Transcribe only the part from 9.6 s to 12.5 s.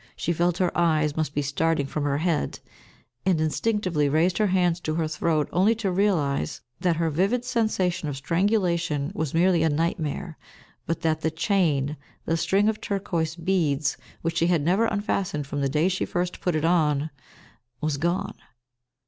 a nightmare, but that the chain the